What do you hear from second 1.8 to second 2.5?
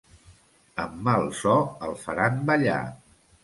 el faran